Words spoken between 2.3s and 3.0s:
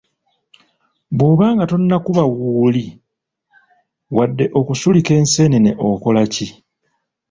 “wuuli”